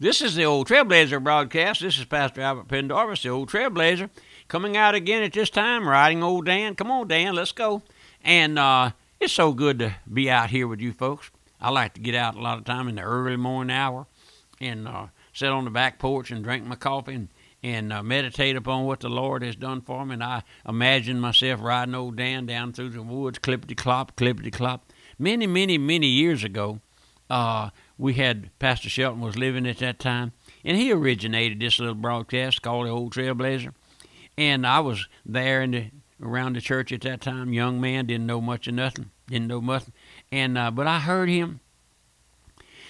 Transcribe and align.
This 0.00 0.22
is 0.22 0.36
the 0.36 0.44
Old 0.44 0.68
Trailblazer 0.68 1.20
broadcast. 1.20 1.80
This 1.80 1.98
is 1.98 2.04
Pastor 2.04 2.40
Albert 2.40 2.68
Pendarvis, 2.68 3.24
the 3.24 3.30
Old 3.30 3.50
Trailblazer, 3.50 4.10
coming 4.46 4.76
out 4.76 4.94
again 4.94 5.24
at 5.24 5.32
this 5.32 5.50
time, 5.50 5.88
riding 5.88 6.22
old 6.22 6.46
Dan. 6.46 6.76
Come 6.76 6.88
on, 6.92 7.08
Dan, 7.08 7.34
let's 7.34 7.50
go. 7.50 7.82
And 8.22 8.60
uh, 8.60 8.92
it's 9.18 9.32
so 9.32 9.52
good 9.52 9.80
to 9.80 9.96
be 10.12 10.30
out 10.30 10.50
here 10.50 10.68
with 10.68 10.80
you 10.80 10.92
folks. 10.92 11.32
I 11.60 11.70
like 11.70 11.94
to 11.94 12.00
get 12.00 12.14
out 12.14 12.36
a 12.36 12.40
lot 12.40 12.58
of 12.58 12.64
time 12.64 12.86
in 12.86 12.94
the 12.94 13.02
early 13.02 13.36
morning 13.36 13.76
hour 13.76 14.06
and 14.60 14.86
uh, 14.86 15.08
sit 15.32 15.48
on 15.48 15.64
the 15.64 15.70
back 15.72 15.98
porch 15.98 16.30
and 16.30 16.44
drink 16.44 16.64
my 16.64 16.76
coffee 16.76 17.14
and, 17.14 17.28
and 17.64 17.92
uh, 17.92 18.00
meditate 18.00 18.54
upon 18.54 18.84
what 18.84 19.00
the 19.00 19.08
Lord 19.08 19.42
has 19.42 19.56
done 19.56 19.80
for 19.80 20.06
me. 20.06 20.14
And 20.14 20.22
I 20.22 20.44
imagine 20.68 21.18
myself 21.18 21.60
riding 21.60 21.96
old 21.96 22.14
Dan 22.14 22.46
down 22.46 22.72
through 22.72 22.90
the 22.90 23.02
woods, 23.02 23.40
clippity 23.40 23.76
clop, 23.76 24.14
clippity 24.14 24.52
clop. 24.52 24.92
Many, 25.18 25.48
many, 25.48 25.76
many 25.76 26.06
years 26.06 26.44
ago, 26.44 26.78
uh, 27.28 27.70
we 27.98 28.14
had 28.14 28.56
Pastor 28.58 28.88
Shelton 28.88 29.20
was 29.20 29.36
living 29.36 29.66
at 29.66 29.78
that 29.78 29.98
time, 29.98 30.32
and 30.64 30.76
he 30.76 30.92
originated 30.92 31.60
this 31.60 31.78
little 31.78 31.94
broadcast 31.94 32.62
called 32.62 32.86
the 32.86 32.90
Old 32.90 33.12
Trailblazer. 33.12 33.74
And 34.36 34.66
I 34.66 34.80
was 34.80 35.06
there 35.26 35.62
in 35.62 35.70
the 35.72 35.90
around 36.22 36.56
the 36.56 36.60
church 36.60 36.92
at 36.92 37.02
that 37.02 37.20
time, 37.20 37.52
young 37.52 37.80
man, 37.80 38.06
didn't 38.06 38.26
know 38.26 38.40
much 38.40 38.66
of 38.66 38.74
nothing, 38.74 39.10
didn't 39.28 39.48
know 39.48 39.60
nothing, 39.60 39.92
and 40.32 40.56
uh, 40.56 40.70
but 40.70 40.86
I 40.86 41.00
heard 41.00 41.28
him. 41.28 41.60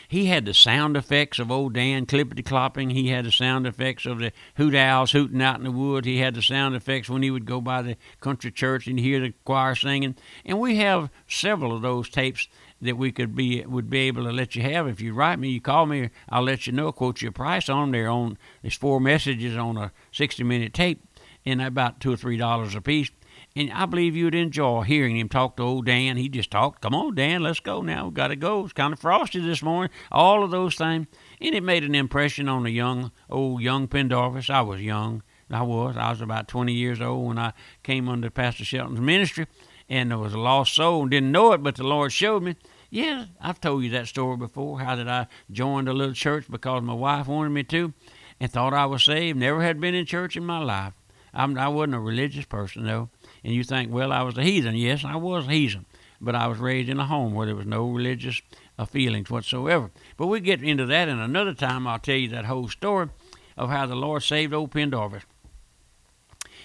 He 0.09 0.25
had 0.27 0.47
the 0.47 0.55
sound 0.55 0.97
effects 0.97 1.39
of 1.39 1.51
old 1.51 1.75
Dan 1.75 2.07
clippity 2.07 2.43
clopping. 2.43 2.93
He 2.93 3.09
had 3.09 3.27
the 3.27 3.31
sound 3.31 3.67
effects 3.67 4.07
of 4.07 4.19
the 4.19 4.33
hoot 4.57 4.75
owls 4.75 5.13
hooting 5.13 5.43
out 5.43 5.59
in 5.59 5.65
the 5.65 5.71
wood. 5.71 6.07
He 6.07 6.19
had 6.19 6.35
the 6.35 6.41
sound 6.41 6.75
effects 6.75 7.11
when 7.11 7.23
he 7.23 7.31
would 7.31 7.45
go 7.45 7.61
by 7.61 7.83
the 7.83 7.97
country 8.21 8.51
church 8.51 8.87
and 8.87 8.99
hear 8.99 9.21
the 9.21 9.35
choir 9.45 9.75
singing. 9.75 10.17
And 10.47 10.59
we 10.59 10.77
have 10.77 11.11
several 11.29 11.77
of 11.77 11.83
those 11.83 12.09
tapes 12.09 12.49
that 12.81 12.97
we 12.97 13.13
could 13.13 13.35
be 13.35 13.63
would 13.67 13.91
be 13.91 13.99
able 14.01 14.25
to 14.25 14.33
let 14.33 14.57
you 14.57 14.63
have. 14.63 14.89
If 14.89 15.03
you 15.03 15.13
write 15.13 15.39
me, 15.39 15.51
you 15.51 15.61
call 15.61 15.85
me, 15.85 16.09
I'll 16.31 16.43
let 16.43 16.67
you 16.67 16.73
know, 16.73 16.91
quote 16.91 17.21
you 17.21 17.29
a 17.29 17.33
price 17.33 17.69
on 17.69 17.91
there. 17.91 18.09
On 18.09 18.39
there's 18.63 18.77
four 18.77 19.01
messages 19.01 19.59
on 19.59 19.77
a 19.77 19.93
60 20.13 20.43
minute 20.43 20.73
tape, 20.73 21.05
and 21.45 21.61
about 21.61 22.01
two 22.01 22.13
or 22.13 22.17
three 22.17 22.39
dollars 22.39 22.75
a 22.75 22.81
piece. 22.81 23.11
And 23.59 23.73
I 23.73 23.87
believe 23.87 24.15
you'd 24.15 24.37
enjoy 24.37 24.83
hearing 24.83 25.19
him 25.19 25.29
talk 25.29 25.57
to 25.57 25.65
old 25.65 25.87
Dan. 25.87 26.17
He 26.17 26.29
just 26.29 26.53
talked, 26.53 26.81
"Come 26.81 26.95
on, 26.95 27.17
Dan, 27.17 27.43
let's 27.43 27.59
go 27.59 27.83
now. 27.83 28.07
We 28.07 28.13
got 28.13 28.29
to 28.29 28.37
go. 28.37 28.63
It's 28.63 28.73
kind 28.73 28.93
of 28.93 29.01
frosty 29.01 29.41
this 29.41 29.65
morning." 29.65 29.91
All 30.13 30.45
of 30.45 30.53
those 30.53 30.77
things, 30.77 31.09
and 31.41 31.55
it 31.57 31.65
made 31.65 31.83
an 31.83 31.97
impression 31.97 32.49
on 32.49 32.63
the 32.63 32.71
young 32.71 33.11
old 33.29 33.61
young 33.61 33.89
Pendarvis. 33.89 34.49
I 34.49 34.61
was 34.61 34.81
young. 34.81 35.25
I 35.51 35.63
was. 35.63 35.97
I 35.97 36.11
was 36.11 36.21
about 36.21 36.47
20 36.47 36.73
years 36.73 37.01
old 37.01 37.27
when 37.27 37.39
I 37.39 37.53
came 37.83 38.09
under 38.09 38.31
Pastor 38.31 38.65
Shelton's 38.65 39.01
ministry 39.01 39.47
and 39.89 40.11
there 40.11 40.19
was 40.19 40.35
a 40.35 40.39
lost 40.39 40.75
soul 40.75 41.03
and 41.03 41.11
didn't 41.11 41.33
know 41.33 41.53
it, 41.53 41.63
but 41.63 41.75
the 41.75 41.83
Lord 41.83 42.13
showed 42.13 42.43
me. 42.43 42.55
Yeah, 42.91 43.27
I've 43.41 43.61
told 43.61 43.83
you 43.83 43.91
that 43.91 44.07
story 44.07 44.37
before. 44.37 44.81
How 44.81 44.95
did 44.95 45.09
I 45.09 45.27
join 45.51 45.89
a 45.89 45.93
little 45.93 46.15
church 46.15 46.47
because 46.49 46.83
my 46.83 46.95
wife 46.95 47.27
wanted 47.27 47.51
me 47.51 47.65
to, 47.65 47.93
and 48.39 48.53
thought 48.53 48.73
I 48.73 48.87
was 48.87 49.05
saved. 49.05 49.39
Never 49.39 49.63
had 49.63 49.81
been 49.81 49.95
in 49.95 50.07
church 50.07 50.37
in 50.37 50.45
my 50.45 50.59
life. 50.59 50.93
I'm, 51.35 51.59
I 51.59 51.69
wasn't 51.69 51.97
a 51.97 52.01
religious 52.01 52.45
person 52.45 52.85
though. 52.85 53.11
And 53.49 53.55
you 53.55 53.65
think, 53.65 53.91
well, 53.91 54.13
I 54.13 54.21
was 54.21 54.37
a 54.37 54.43
heathen. 54.43 54.75
Yes, 54.77 55.07
I 55.07 55.17
was 55.17 55.47
a 55.47 55.51
heathen, 55.51 55.87
but 56.21 56.35
I 56.35 56.49
was 56.49 56.59
raised 56.59 56.91
in 56.91 57.01
a 57.01 57.07
home 57.07 57.33
where 57.33 57.47
there 57.47 57.57
was 57.57 57.65
no 57.65 57.89
religious 57.89 58.43
uh, 58.79 58.85
feelings 58.85 59.31
whatsoever. 59.31 59.91
But 60.19 60.27
we 60.27 60.41
get 60.41 60.63
into 60.63 60.85
that 60.85 61.09
in 61.09 61.19
another 61.19 61.55
time. 61.55 61.87
I'll 61.87 61.99
tell 61.99 62.17
you 62.17 62.29
that 62.29 62.45
whole 62.45 62.69
story 62.69 63.09
of 63.57 63.71
how 63.71 63.87
the 63.87 63.95
Lord 63.95 64.23
saved 64.23 64.53
old 64.53 64.71
Pendarvis. 64.73 65.23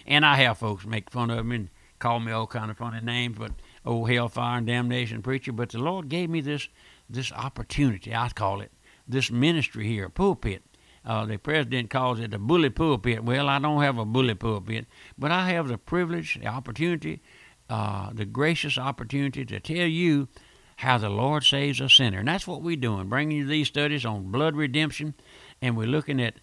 And 0.05 0.25
I 0.25 0.35
have 0.35 0.57
folks 0.57 0.85
make 0.85 1.09
fun 1.09 1.29
of 1.29 1.45
me 1.45 1.55
and 1.55 1.69
call 1.99 2.19
me 2.19 2.33
all 2.33 2.47
kind 2.47 2.69
of 2.69 2.79
funny 2.79 2.99
names, 2.99 3.37
but 3.39 3.53
old 3.85 4.09
hellfire 4.09 4.57
and 4.57 4.67
damnation 4.67 5.21
preacher. 5.21 5.53
But 5.53 5.69
the 5.69 5.79
Lord 5.79 6.09
gave 6.09 6.29
me 6.29 6.41
this 6.41 6.67
this 7.09 7.31
opportunity. 7.31 8.13
I 8.13 8.27
call 8.27 8.59
it 8.59 8.73
this 9.07 9.31
ministry 9.31 9.87
here, 9.87 10.09
pulpit. 10.09 10.63
Uh, 11.05 11.25
the 11.25 11.37
president 11.37 11.89
calls 11.89 12.19
it 12.19 12.33
a 12.33 12.39
bully 12.39 12.69
pulpit. 12.69 13.23
Well, 13.23 13.49
I 13.49 13.59
don't 13.59 13.81
have 13.81 13.97
a 13.97 14.05
bully 14.05 14.35
pulpit, 14.35 14.85
but 15.17 15.31
I 15.31 15.49
have 15.49 15.67
the 15.67 15.77
privilege, 15.77 16.39
the 16.39 16.47
opportunity, 16.47 17.21
uh, 17.69 18.11
the 18.13 18.25
gracious 18.25 18.77
opportunity 18.77 19.43
to 19.45 19.59
tell 19.59 19.87
you 19.87 20.29
how 20.77 20.97
the 20.97 21.09
Lord 21.09 21.43
saves 21.43 21.81
a 21.81 21.89
sinner. 21.89 22.19
And 22.19 22.27
that's 22.27 22.47
what 22.47 22.61
we're 22.61 22.75
doing, 22.75 23.09
bringing 23.09 23.37
you 23.37 23.45
these 23.45 23.67
studies 23.67 24.05
on 24.05 24.31
blood 24.31 24.55
redemption, 24.55 25.13
and 25.61 25.75
we're 25.75 25.87
looking 25.87 26.21
at 26.21 26.35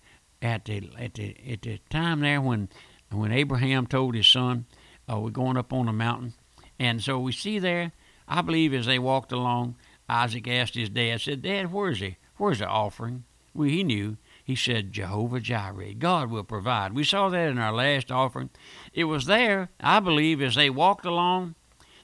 at 0.43 0.65
the 0.65 0.91
at 0.99 1.15
the 1.15 1.37
at 1.51 1.63
the 1.63 1.79
time 1.91 2.21
there 2.21 2.41
when 2.41 2.69
when 3.11 3.33
Abraham 3.33 3.87
told 3.87 4.15
his 4.15 4.27
son 4.27 4.67
uh, 5.11 5.19
we're 5.19 5.31
going 5.31 5.57
up 5.57 5.73
on 5.73 5.89
a 5.89 5.93
mountain. 5.93 6.35
And 6.79 7.03
so 7.03 7.19
we 7.19 7.33
see 7.33 7.59
there, 7.59 7.93
I 8.27 8.43
believe 8.43 8.73
as 8.73 8.87
they 8.87 8.99
walked 8.99 9.33
along, 9.33 9.77
Isaac 10.09 10.49
asked 10.49 10.75
his 10.75 10.89
dad, 10.89 11.21
said, 11.21 11.43
Dad, 11.43 11.73
where's 11.73 12.01
he? 12.01 12.17
Where's 12.37 12.61
the 12.61 12.67
offering? 12.67 13.25
Well, 13.55 13.69
he 13.69 13.85
knew. 13.85 14.17
He 14.51 14.57
said, 14.57 14.93
Jehovah 14.93 15.39
Jireh, 15.39 15.95
God 15.95 16.29
will 16.29 16.43
provide. 16.43 16.93
We 16.93 17.05
saw 17.05 17.29
that 17.29 17.51
in 17.51 17.59
our 17.59 17.73
last 17.73 18.11
offering. 18.11 18.51
It 18.93 19.05
was 19.05 19.27
there, 19.27 19.71
I 19.79 20.01
believe, 20.01 20.43
as 20.43 20.57
they 20.57 20.69
walked 20.69 21.07
along, 21.07 21.55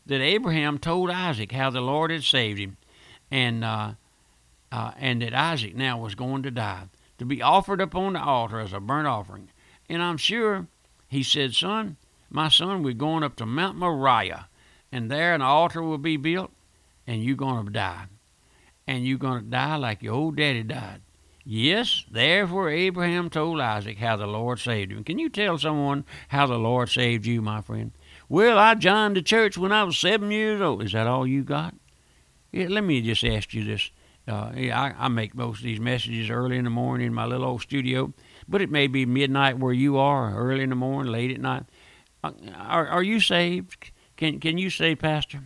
that 0.07 0.21
Abraham 0.21 0.79
told 0.79 1.11
Isaac 1.11 1.51
how 1.51 1.71
the 1.71 1.81
Lord 1.81 2.13
had 2.13 2.23
saved 2.23 2.61
him, 2.61 2.77
and 3.33 3.65
uh, 3.65 3.95
uh, 4.71 4.93
and 4.97 5.23
that 5.23 5.35
Isaac 5.35 5.75
now 5.75 5.99
was 5.99 6.15
going 6.15 6.45
to 6.45 6.53
die, 6.53 6.85
to 7.19 7.25
be 7.25 7.43
offered 7.43 7.81
up 7.81 7.97
on 7.97 8.13
the 8.13 8.23
altar 8.23 8.61
as 8.61 8.73
a 8.73 8.79
burnt 8.79 9.09
offering. 9.09 9.51
And 9.89 10.01
I'm 10.01 10.17
sure 10.17 10.69
he 11.09 11.25
said, 11.25 11.53
Son, 11.53 11.97
my 12.31 12.49
son, 12.49 12.85
we're 12.85 12.95
going 12.95 13.25
up 13.25 13.35
to 13.39 13.47
Mount 13.47 13.77
Moriah, 13.77 14.47
and 14.93 15.11
there 15.11 15.35
an 15.35 15.43
altar 15.43 15.83
will 15.83 15.99
be 15.99 16.17
built, 16.17 16.53
and 17.09 17.25
you're 17.25 17.35
going 17.35 17.67
to 17.67 17.73
die. 17.73 18.05
And 18.87 19.05
you're 19.05 19.19
going 19.19 19.43
to 19.43 19.51
die 19.51 19.75
like 19.75 20.01
your 20.01 20.15
old 20.15 20.37
daddy 20.37 20.63
died. 20.63 21.01
Yes, 21.49 22.05
therefore 22.11 22.71
Abraham 22.71 23.31
told 23.31 23.61
Isaac 23.61 23.99
how 23.99 24.17
the 24.17 24.27
Lord 24.27 24.59
saved 24.59 24.91
him. 24.91 25.05
Can 25.05 25.21
you 25.21 25.29
tell 25.29 25.57
someone 25.59 26.05
how 26.27 26.49
the 26.49 26.59
Lord 26.59 26.89
saved 26.89 27.25
you, 27.25 27.41
my 27.41 27.61
friend? 27.61 27.93
Well, 28.29 28.59
I 28.59 28.75
joined 28.75 29.15
the 29.15 29.23
church 29.23 29.57
when 29.57 29.71
I 29.71 29.85
was 29.85 29.97
seven 29.97 30.33
years 30.33 30.61
old. 30.61 30.83
Is 30.83 30.91
that 30.91 31.07
all 31.07 31.25
you 31.25 31.45
got? 31.45 31.77
Yeah, 32.51 32.67
let 32.69 32.83
me 32.83 33.01
just 33.01 33.23
ask 33.23 33.55
you 33.55 33.63
this. 33.63 33.93
Uh, 34.27 34.51
I, 34.57 34.93
I 34.99 35.07
make 35.07 35.37
most 35.37 35.59
of 35.59 35.65
these 35.65 35.79
messages 35.79 36.31
early 36.31 36.57
in 36.57 36.65
the 36.65 36.71
morning 36.71 37.07
in 37.07 37.15
my 37.15 37.27
little 37.27 37.47
old 37.47 37.63
studio, 37.63 38.13
but 38.49 38.61
it 38.61 38.69
may 38.69 38.89
be 38.89 39.07
midnight 39.07 39.61
where 39.61 39.73
you 39.73 39.99
are, 39.99 40.35
early 40.35 40.65
in 40.65 40.71
the 40.71 40.75
morning, 40.75 41.13
late 41.13 41.31
at 41.31 41.41
night. 41.41 41.63
Uh, 42.25 42.33
are, 42.57 42.89
are 42.89 43.05
you 43.05 43.21
saved? 43.21 43.93
Can 44.17 44.41
can 44.41 44.59
you 44.59 44.69
say, 44.69 44.97
Pastor? 44.97 45.43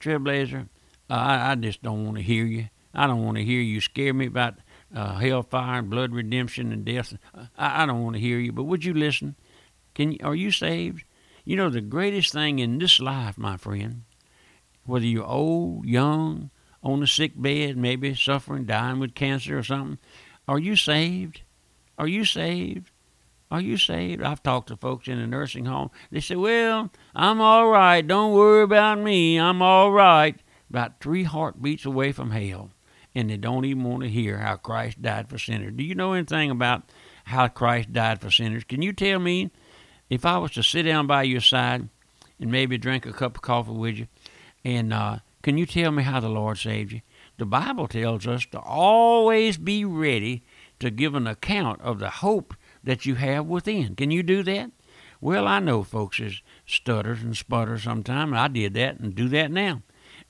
Trailblazer, 0.00 0.68
uh, 1.10 1.14
I, 1.14 1.52
I 1.52 1.54
just 1.56 1.82
don't 1.82 2.06
want 2.06 2.16
to 2.16 2.22
hear 2.22 2.46
you. 2.46 2.68
I 2.94 3.06
don't 3.06 3.24
want 3.24 3.36
to 3.36 3.44
hear 3.44 3.60
you 3.60 3.80
scare 3.80 4.14
me 4.14 4.26
about 4.26 4.54
uh, 4.94 5.16
hellfire 5.16 5.80
and 5.80 5.90
blood 5.90 6.12
redemption 6.12 6.72
and 6.72 6.84
death. 6.84 7.14
I, 7.56 7.82
I 7.82 7.86
don't 7.86 8.02
want 8.02 8.16
to 8.16 8.20
hear 8.20 8.38
you. 8.38 8.52
But 8.52 8.64
would 8.64 8.84
you 8.84 8.94
listen? 8.94 9.36
Can 9.94 10.12
you, 10.12 10.18
are 10.22 10.34
you 10.34 10.50
saved? 10.50 11.04
You 11.44 11.56
know 11.56 11.70
the 11.70 11.80
greatest 11.80 12.32
thing 12.32 12.58
in 12.58 12.78
this 12.78 13.00
life, 13.00 13.38
my 13.38 13.56
friend, 13.56 14.02
whether 14.84 15.06
you're 15.06 15.24
old, 15.24 15.86
young, 15.86 16.50
on 16.82 17.02
a 17.02 17.06
sick 17.06 17.32
bed, 17.40 17.76
maybe 17.76 18.14
suffering, 18.14 18.64
dying 18.64 18.98
with 18.98 19.14
cancer 19.14 19.58
or 19.58 19.62
something, 19.62 19.98
are 20.46 20.58
you 20.58 20.76
saved? 20.76 21.42
Are 21.98 22.08
you 22.08 22.24
saved? 22.24 22.90
Are 23.50 23.60
you 23.60 23.76
saved? 23.76 24.22
I've 24.22 24.42
talked 24.42 24.68
to 24.68 24.76
folks 24.76 25.08
in 25.08 25.18
a 25.18 25.26
nursing 25.26 25.64
home. 25.64 25.90
They 26.10 26.20
say, 26.20 26.36
Well, 26.36 26.90
I'm 27.14 27.40
all 27.40 27.68
right. 27.68 28.06
Don't 28.06 28.34
worry 28.34 28.62
about 28.62 28.98
me. 28.98 29.40
I'm 29.40 29.62
all 29.62 29.90
right. 29.90 30.38
About 30.68 31.00
three 31.00 31.24
heartbeats 31.24 31.86
away 31.86 32.12
from 32.12 32.30
hell. 32.30 32.70
And 33.14 33.30
they 33.30 33.36
don't 33.36 33.64
even 33.64 33.84
want 33.84 34.02
to 34.02 34.08
hear 34.08 34.38
how 34.38 34.56
Christ 34.56 35.02
died 35.02 35.28
for 35.28 35.38
sinners. 35.38 35.72
Do 35.74 35.82
you 35.82 35.94
know 35.94 36.12
anything 36.12 36.50
about 36.50 36.82
how 37.24 37.48
Christ 37.48 37.92
died 37.92 38.20
for 38.20 38.30
sinners? 38.30 38.64
Can 38.64 38.82
you 38.82 38.92
tell 38.92 39.18
me 39.18 39.50
if 40.10 40.24
I 40.24 40.38
was 40.38 40.52
to 40.52 40.62
sit 40.62 40.84
down 40.84 41.06
by 41.06 41.24
your 41.24 41.40
side 41.40 41.88
and 42.40 42.52
maybe 42.52 42.78
drink 42.78 43.06
a 43.06 43.12
cup 43.12 43.36
of 43.36 43.42
coffee 43.42 43.72
with 43.72 43.96
you, 43.96 44.06
and 44.64 44.92
uh, 44.92 45.18
can 45.42 45.58
you 45.58 45.66
tell 45.66 45.90
me 45.90 46.02
how 46.02 46.20
the 46.20 46.28
Lord 46.28 46.58
saved 46.58 46.92
you? 46.92 47.00
The 47.38 47.46
Bible 47.46 47.88
tells 47.88 48.26
us 48.26 48.44
to 48.46 48.58
always 48.58 49.56
be 49.56 49.84
ready 49.84 50.44
to 50.80 50.90
give 50.90 51.14
an 51.14 51.26
account 51.26 51.80
of 51.80 51.98
the 51.98 52.10
hope 52.10 52.54
that 52.84 53.06
you 53.06 53.16
have 53.16 53.46
within. 53.46 53.94
Can 53.94 54.10
you 54.10 54.22
do 54.22 54.42
that? 54.42 54.70
Well, 55.20 55.46
I 55.46 55.58
know 55.58 55.82
folks 55.82 56.20
is 56.20 56.42
stutters 56.66 57.22
and 57.22 57.36
sputters 57.36 57.82
sometimes. 57.82 58.34
I 58.34 58.48
did 58.48 58.74
that 58.74 58.98
and 59.00 59.14
do 59.14 59.28
that 59.28 59.50
now. 59.50 59.82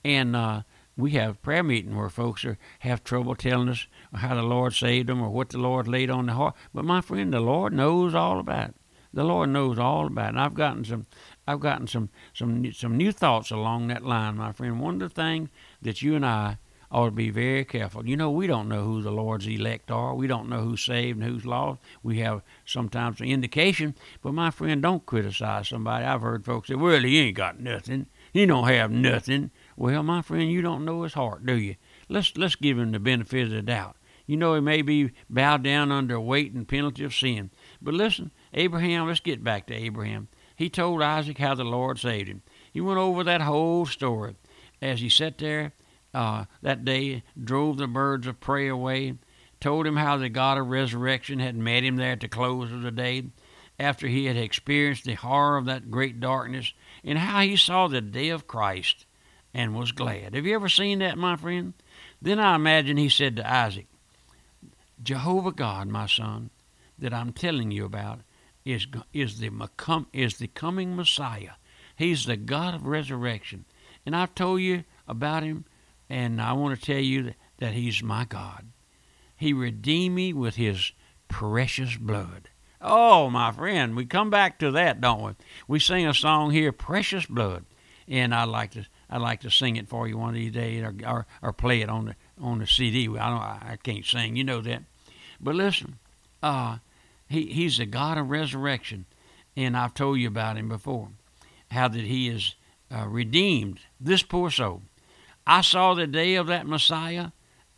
And 0.05 0.35
uh, 0.35 0.63
we 0.99 1.13
have 1.13 1.41
prayer 1.43 1.63
meeting 1.63 1.97
where 1.97 2.09
folks 2.09 2.45
are 2.45 2.59
have 2.81 3.05
trouble 3.05 3.37
telling 3.37 3.69
us 3.69 3.87
how 4.13 4.35
the 4.35 4.43
Lord 4.43 4.75
saved 4.75 5.09
them 5.09 5.23
or 5.23 5.31
what 5.31 5.51
the 5.51 5.59
Lord 5.59 5.87
laid 5.87 6.11
on 6.11 6.27
the 6.27 6.33
heart. 6.33 6.57
But 6.75 6.85
my 6.85 7.01
friend, 7.01 7.33
the 7.33 7.41
Lord 7.41 7.73
knows 7.73 8.17
all 8.17 8.41
about 8.41 8.71
it. 8.71 8.75
The 9.15 9.23
Lord 9.23 9.51
knows 9.51 9.79
all 9.79 10.09
about 10.09 10.27
it. 10.27 10.29
And 10.31 10.41
I've 10.41 10.55
gotten 10.55 10.85
some 10.85 11.07
I've 11.47 11.61
gotten 11.61 11.87
some 11.87 12.11
some 12.35 12.73
some 12.73 12.97
new 12.97 13.13
thoughts 13.13 13.53
along 13.53 13.87
that 13.89 14.05
line, 14.05 14.37
my 14.37 14.51
friend. 14.51 14.81
One 14.81 14.95
of 14.95 15.01
the 15.01 15.09
things 15.09 15.49
that 15.81 16.03
you 16.03 16.17
and 16.17 16.27
I 16.27 16.59
ought 16.91 17.07
to 17.07 17.11
be 17.13 17.31
very 17.31 17.65
careful. 17.65 18.07
You 18.09 18.17
know, 18.17 18.31
we 18.31 18.47
don't 18.47 18.69
know 18.69 18.83
who 18.83 19.03
the 19.03 19.11
Lord's 19.11 19.47
elect 19.47 19.91
are. 19.91 20.15
We 20.15 20.27
don't 20.27 20.49
know 20.49 20.63
who's 20.63 20.83
saved 20.83 21.21
and 21.21 21.31
who's 21.31 21.45
lost. 21.45 21.81
We 22.03 22.19
have 22.21 22.43
sometimes 22.65 23.21
an 23.21 23.27
indication, 23.29 23.95
but 24.23 24.33
my 24.33 24.51
friend, 24.51 24.83
don't 24.83 25.05
criticize 25.05 25.69
somebody. 25.69 26.05
I've 26.05 26.23
heard 26.23 26.45
folks 26.45 26.69
say, 26.69 26.75
well, 26.75 27.01
he 27.01 27.19
ain't 27.19 27.37
got 27.37 27.61
nothing. 27.61 28.07
He 28.33 28.47
don't 28.47 28.69
have 28.69 28.91
nothing. 28.91 29.51
Well, 29.81 30.03
my 30.03 30.23
friend, 30.23 30.51
you 30.51 30.61
don't 30.61 30.85
know 30.85 31.05
his 31.05 31.15
heart, 31.15 31.47
do 31.47 31.57
you? 31.57 31.77
Let's 32.09 32.37
let's 32.37 32.57
give 32.57 32.81
him 32.81 32.91
the 32.91 32.99
benefit 32.99 33.45
of 33.45 33.51
the 33.51 33.63
doubt. 33.63 33.97
You 34.27 34.37
know, 34.37 34.57
he 34.57 34.61
may 34.61 34.83
be 34.83 35.13
bowed 35.31 35.63
down 35.63 35.93
under 35.93 36.19
weight 36.19 36.53
and 36.53 36.67
penalty 36.67 37.05
of 37.05 37.15
sin. 37.15 37.53
But 37.81 37.95
listen, 37.95 38.33
Abraham, 38.53 39.07
let's 39.07 39.21
get 39.21 39.45
back 39.45 39.69
to 39.69 39.75
Abraham. 39.75 40.27
He 40.57 40.69
told 40.69 41.01
Isaac 41.01 41.39
how 41.39 41.55
the 41.55 41.63
Lord 41.63 42.01
saved 42.01 42.29
him. 42.29 42.43
He 42.73 42.81
went 42.81 42.99
over 42.99 43.23
that 43.23 43.43
whole 43.43 43.87
story 43.87 44.35
as 44.83 45.01
he 45.01 45.09
sat 45.09 45.39
there 45.39 45.75
uh, 46.13 46.47
that 46.61 46.85
day, 46.85 47.23
drove 47.41 47.77
the 47.77 47.87
birds 47.87 48.27
of 48.27 48.41
prey 48.41 48.67
away, 48.67 49.15
told 49.61 49.87
him 49.87 49.97
how 49.97 50.17
the 50.17 50.29
God 50.29 50.59
of 50.59 50.67
resurrection 50.67 51.39
had 51.39 51.55
met 51.55 51.85
him 51.85 51.95
there 51.95 52.13
at 52.13 52.21
the 52.21 52.27
close 52.27 52.73
of 52.73 52.83
the 52.83 52.91
day 52.91 53.27
after 53.79 54.09
he 54.09 54.25
had 54.25 54.37
experienced 54.37 55.05
the 55.05 55.15
horror 55.15 55.57
of 55.57 55.67
that 55.67 55.89
great 55.89 56.19
darkness, 56.19 56.75
and 57.05 57.17
how 57.17 57.43
he 57.43 57.57
saw 57.57 57.87
the 57.87 58.01
day 58.01 58.31
of 58.31 58.49
Christ 58.49 59.07
and 59.55 59.75
was 59.75 59.93
glad. 59.93 60.35
Have 60.35 60.47
you 60.47 60.55
ever 60.55 60.69
seen 60.69 60.99
that, 61.01 61.19
my 61.19 61.37
friend? 61.37 61.75
Then 62.21 62.39
I 62.39 62.55
imagine 62.55 62.97
he 62.97 63.09
said 63.09 63.37
to 63.37 63.51
Isaac, 63.51 63.87
Jehovah 65.03 65.53
God, 65.53 65.89
my 65.89 66.07
son, 66.07 66.51
that 66.99 67.15
I'm 67.15 67.33
telling 67.33 67.71
you 67.71 67.85
about, 67.85 68.21
is, 68.65 68.87
is, 69.13 69.41
the, 69.41 69.53
is 70.13 70.39
the 70.39 70.49
coming 70.49 70.97
Messiah. 70.97 71.53
He's 71.97 72.27
the 72.27 72.37
God 72.37 72.75
of 72.75 72.87
resurrection. 72.87 73.65
And 74.05 74.15
I've 74.15 74.35
told 74.35 74.61
you 74.61 74.85
about 75.07 75.43
him, 75.43 75.65
and 76.09 76.41
I 76.41 76.53
want 76.53 76.79
to 76.79 76.85
tell 76.85 77.01
you 77.01 77.23
that, 77.25 77.37
that 77.59 77.73
he's 77.73 78.03
my 78.03 78.25
God. 78.25 78.67
He 79.37 79.53
redeemed 79.53 80.15
me 80.15 80.33
with 80.33 80.57
his 80.57 80.93
precious 81.29 81.97
blood. 81.97 82.49
Oh, 82.81 83.29
my 83.31 83.51
friend, 83.53 83.97
we 83.97 84.07
come 84.07 84.31
back 84.31 84.59
to 84.61 84.71
that, 84.73 85.01
don't 85.01 85.23
we? 85.23 85.33
We 85.67 85.81
sing 85.81 86.07
a 86.07 86.15
song 86.15 86.51
here, 86.51 86.71
"Precious 86.71 87.27
Blood," 87.27 87.65
and 88.07 88.33
I 88.35 88.45
like 88.45 88.71
to 88.73 88.87
I 89.11 89.19
like 89.19 89.41
to 89.41 89.51
sing 89.51 89.77
it 89.77 89.89
for 89.89 90.07
you 90.07 90.19
one 90.19 90.31
of 90.31 90.35
these 90.35 90.53
days, 90.53 90.83
or 90.83 90.95
or, 91.07 91.27
or 91.43 91.53
play 91.53 91.81
it 91.81 91.89
on 91.89 92.07
the 92.07 92.17
on 92.41 92.59
the 92.59 92.67
CD. 92.67 93.09
I 93.09 93.31
don't 93.31 93.41
I 93.41 93.79
can't 93.83 94.05
sing, 94.05 94.37
you 94.37 94.45
know 94.45 94.61
that, 94.61 94.83
but 95.41 95.55
listen, 95.55 95.99
uh, 96.43 96.79
he 97.29 97.47
he's 97.47 97.79
the 97.79 97.87
God 97.87 98.19
of 98.19 98.31
resurrection, 98.31 99.07
and 99.57 99.77
I've 99.77 99.95
told 99.95 100.19
you 100.19 100.29
about 100.29 100.57
him 100.57 100.69
before, 100.69 101.09
how 101.71 101.89
that 101.89 102.05
he 102.05 102.29
has 102.29 102.55
uh, 102.95 103.07
redeemed 103.07 103.81
this 104.01 104.23
poor 104.23 104.51
soul. 104.51 104.83
I 105.47 105.63
saw 105.63 105.95
the 105.95 106.07
day 106.07 106.35
of 106.35 106.47
that 106.49 106.67
Messiah, 106.67 107.29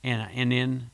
and 0.02 0.28
and 0.34 0.52
then 0.52 0.90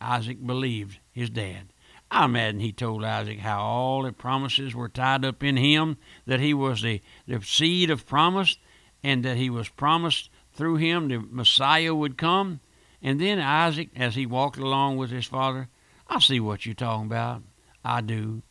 Isaac 0.00 0.44
believed 0.44 0.98
his 1.12 1.30
dad. 1.30 1.72
I 2.10 2.24
imagine 2.24 2.60
he 2.60 2.72
told 2.72 3.04
Isaac 3.04 3.40
how 3.40 3.60
all 3.60 4.02
the 4.02 4.12
promises 4.12 4.74
were 4.74 4.88
tied 4.88 5.24
up 5.24 5.42
in 5.42 5.56
him, 5.56 5.98
that 6.26 6.40
he 6.40 6.54
was 6.54 6.80
the, 6.80 7.02
the 7.26 7.42
seed 7.42 7.90
of 7.90 8.06
promise, 8.06 8.56
and 9.02 9.24
that 9.24 9.36
he 9.36 9.50
was 9.50 9.68
promised 9.68 10.30
through 10.52 10.76
him 10.76 11.08
the 11.08 11.18
Messiah 11.18 11.94
would 11.94 12.18
come. 12.18 12.60
And 13.02 13.20
then 13.20 13.38
Isaac, 13.38 13.90
as 13.94 14.14
he 14.14 14.26
walked 14.26 14.58
along 14.58 14.96
with 14.96 15.10
his 15.10 15.26
father, 15.26 15.68
I 16.08 16.18
see 16.18 16.40
what 16.40 16.66
you're 16.66 16.74
talking 16.74 17.06
about. 17.06 17.42
I 17.84 18.00
do. 18.00 18.42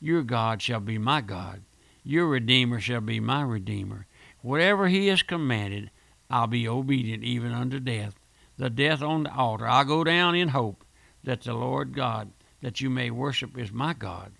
Your 0.00 0.22
God 0.22 0.62
shall 0.62 0.80
be 0.80 0.98
my 0.98 1.20
God. 1.20 1.62
Your 2.02 2.26
Redeemer 2.26 2.80
shall 2.80 3.00
be 3.00 3.20
my 3.20 3.42
Redeemer. 3.42 4.06
Whatever 4.42 4.88
he 4.88 5.08
has 5.08 5.22
commanded, 5.22 5.90
I'll 6.30 6.46
be 6.46 6.68
obedient 6.68 7.24
even 7.24 7.52
unto 7.52 7.80
death. 7.80 8.14
The 8.56 8.70
death 8.70 9.02
on 9.02 9.24
the 9.24 9.34
altar. 9.34 9.66
I'll 9.66 9.84
go 9.84 10.04
down 10.04 10.34
in 10.34 10.48
hope 10.48 10.84
that 11.24 11.42
the 11.42 11.54
Lord 11.54 11.94
God 11.94 12.30
that 12.64 12.80
you 12.80 12.88
may 12.88 13.10
worship 13.10 13.58
is 13.58 13.70
my 13.70 13.92
God, 13.92 14.32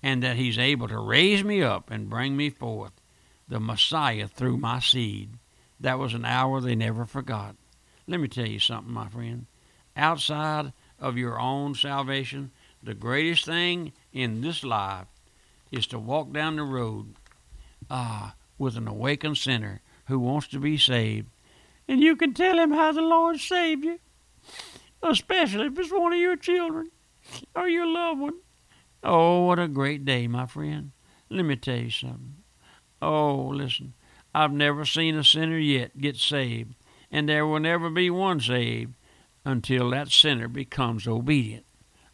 and 0.00 0.22
that 0.22 0.36
he's 0.36 0.58
able 0.58 0.86
to 0.86 0.98
raise 0.98 1.42
me 1.42 1.60
up 1.60 1.90
and 1.90 2.08
bring 2.08 2.36
me 2.36 2.48
forth, 2.48 2.92
the 3.48 3.60
Messiah 3.60 4.28
through 4.28 4.56
my 4.56 4.80
seed. 4.80 5.30
That 5.80 5.98
was 5.98 6.14
an 6.14 6.24
hour 6.24 6.60
they 6.60 6.74
never 6.74 7.04
forgot. 7.04 7.56
Let 8.06 8.20
me 8.20 8.28
tell 8.28 8.46
you 8.46 8.58
something, 8.58 8.92
my 8.92 9.08
friend. 9.08 9.46
Outside 9.96 10.72
of 10.98 11.16
your 11.16 11.38
own 11.38 11.74
salvation, 11.74 12.50
the 12.82 12.94
greatest 12.94 13.44
thing 13.44 13.92
in 14.12 14.40
this 14.40 14.64
life 14.64 15.06
is 15.70 15.86
to 15.88 15.98
walk 15.98 16.32
down 16.32 16.56
the 16.56 16.62
road 16.62 17.14
uh, 17.90 18.30
with 18.58 18.76
an 18.76 18.88
awakened 18.88 19.38
sinner 19.38 19.80
who 20.06 20.18
wants 20.18 20.48
to 20.48 20.58
be 20.58 20.76
saved. 20.76 21.28
And 21.88 22.00
you 22.00 22.16
can 22.16 22.34
tell 22.34 22.58
him 22.58 22.72
how 22.72 22.92
the 22.92 23.02
Lord 23.02 23.38
saved 23.38 23.84
you, 23.84 23.98
especially 25.02 25.66
if 25.66 25.78
it's 25.78 25.92
one 25.92 26.12
of 26.12 26.18
your 26.18 26.36
children 26.36 26.90
or 27.54 27.68
your 27.68 27.86
loved 27.86 28.20
one. 28.20 28.34
Oh, 29.02 29.46
what 29.46 29.58
a 29.58 29.68
great 29.68 30.04
day, 30.04 30.26
my 30.26 30.46
friend. 30.46 30.92
Let 31.28 31.44
me 31.44 31.56
tell 31.56 31.76
you 31.76 31.90
something. 31.90 32.36
Oh, 33.04 33.48
listen, 33.52 33.94
I've 34.34 34.52
never 34.52 34.84
seen 34.84 35.16
a 35.16 35.24
sinner 35.24 35.58
yet 35.58 35.98
get 35.98 36.16
saved, 36.16 36.74
and 37.10 37.28
there 37.28 37.46
will 37.46 37.60
never 37.60 37.90
be 37.90 38.10
one 38.10 38.40
saved 38.40 38.94
until 39.44 39.90
that 39.90 40.10
sinner 40.10 40.48
becomes 40.48 41.06
obedient 41.06 41.66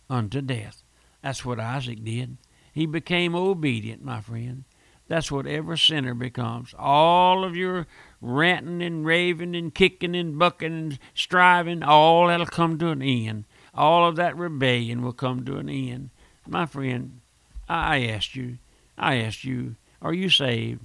unto 0.09 0.41
death. 0.41 0.83
That's 1.23 1.45
what 1.45 1.61
Isaac 1.61 2.05
did. 2.05 2.37
He 2.73 2.87
became 2.87 3.35
obedient, 3.35 4.05
my 4.05 4.21
friend. 4.21 4.65
That's 5.09 5.31
what 5.31 5.47
every 5.47 5.77
sinner 5.77 6.15
becomes. 6.15 6.75
All 6.79 7.45
of 7.45 7.57
your 7.57 7.87
ranting 8.21 8.83
and 8.83 9.05
raving 9.05 9.57
and 9.57 9.75
kicking 9.75 10.15
and 10.15 10.39
bucking 10.39 10.73
and 10.73 10.99
striving, 11.15 11.83
all 11.83 12.29
that'll 12.29 12.47
come 12.47 12.79
to 12.79 12.89
an 12.89 13.03
end 13.03 13.45
all 13.75 14.07
of 14.07 14.17
that 14.17 14.37
rebellion 14.37 15.03
will 15.03 15.13
come 15.13 15.45
to 15.45 15.57
an 15.57 15.69
end. 15.69 16.11
My 16.47 16.67
friend, 16.67 17.21
I 17.69 18.07
asked 18.07 18.35
you, 18.35 18.59
I 18.99 19.17
asked 19.17 19.45
you, 19.45 19.77
are 20.03 20.13
you 20.13 20.29
saved? 20.29 20.83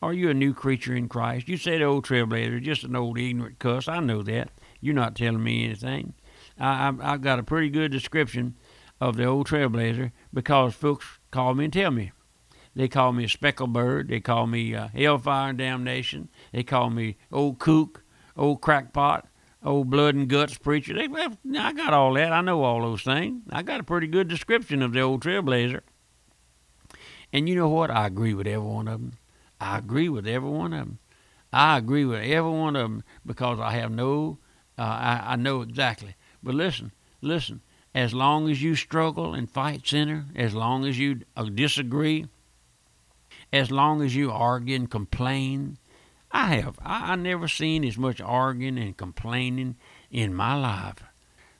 Are 0.00 0.12
you 0.12 0.30
a 0.30 0.34
new 0.34 0.54
creature 0.54 0.94
in 0.94 1.08
Christ? 1.08 1.48
You 1.48 1.56
say 1.56 1.78
the 1.78 1.84
old 1.84 2.06
trailblazer, 2.06 2.62
just 2.62 2.84
an 2.84 2.94
old 2.94 3.18
ignorant 3.18 3.58
cuss. 3.58 3.88
I 3.88 4.00
know 4.00 4.22
that. 4.22 4.50
You're 4.80 4.94
not 4.94 5.16
telling 5.16 5.42
me 5.42 5.64
anything. 5.64 6.14
I, 6.58 6.88
I, 6.88 7.12
I've 7.12 7.22
got 7.22 7.40
a 7.40 7.42
pretty 7.42 7.68
good 7.68 7.90
description 7.90 8.54
of 9.00 9.16
the 9.16 9.24
old 9.24 9.48
trailblazer 9.48 10.12
because 10.32 10.74
folks 10.74 11.06
call 11.30 11.54
me 11.54 11.64
and 11.64 11.72
tell 11.72 11.90
me. 11.90 12.12
They 12.76 12.86
call 12.86 13.12
me 13.12 13.24
a 13.24 13.28
speckled 13.28 13.72
bird. 13.72 14.08
They 14.08 14.20
call 14.20 14.46
me 14.46 14.74
uh, 14.74 14.88
hellfire 14.88 15.50
and 15.50 15.58
damnation. 15.58 16.28
They 16.52 16.62
call 16.62 16.90
me 16.90 17.16
old 17.32 17.58
kook, 17.58 18.04
old 18.36 18.60
crackpot 18.60 19.26
old 19.64 19.90
blood 19.90 20.14
and 20.14 20.28
guts 20.28 20.56
preacher. 20.56 20.94
They, 20.94 21.08
I 21.58 21.72
got 21.72 21.92
all 21.92 22.14
that. 22.14 22.32
I 22.32 22.40
know 22.40 22.62
all 22.62 22.82
those 22.82 23.02
things. 23.02 23.42
I 23.50 23.62
got 23.62 23.80
a 23.80 23.84
pretty 23.84 24.06
good 24.06 24.28
description 24.28 24.82
of 24.82 24.92
the 24.92 25.00
old 25.00 25.22
trailblazer. 25.22 25.80
And 27.32 27.48
you 27.48 27.54
know 27.54 27.68
what? 27.68 27.90
I 27.90 28.06
agree 28.06 28.34
with 28.34 28.46
every 28.46 28.66
one 28.66 28.88
of 28.88 29.00
them. 29.00 29.18
I 29.60 29.78
agree 29.78 30.08
with 30.08 30.26
every 30.26 30.48
one 30.48 30.72
of 30.72 30.78
them. 30.80 30.98
I 31.52 31.78
agree 31.78 32.04
with 32.04 32.22
every 32.22 32.50
one 32.50 32.76
of 32.76 32.82
them 32.82 33.04
because 33.24 33.58
I 33.58 33.72
have 33.72 33.90
no, 33.90 34.38
uh, 34.78 34.82
I, 34.82 35.22
I 35.32 35.36
know 35.36 35.62
exactly. 35.62 36.14
But 36.42 36.54
listen, 36.54 36.92
listen. 37.20 37.62
As 37.94 38.14
long 38.14 38.50
as 38.50 38.62
you 38.62 38.74
struggle 38.76 39.34
and 39.34 39.50
fight 39.50 39.86
sinner, 39.86 40.26
as 40.36 40.54
long 40.54 40.84
as 40.84 40.98
you 40.98 41.22
uh, 41.36 41.44
disagree, 41.44 42.26
as 43.52 43.70
long 43.70 44.02
as 44.02 44.14
you 44.14 44.30
argue 44.30 44.76
and 44.76 44.90
complain, 44.90 45.78
I 46.30 46.56
have. 46.56 46.78
I, 46.82 47.12
I 47.12 47.16
never 47.16 47.48
seen 47.48 47.84
as 47.84 47.96
much 47.96 48.20
arguing 48.20 48.78
and 48.78 48.96
complaining 48.96 49.76
in 50.10 50.34
my 50.34 50.54
life. 50.54 51.02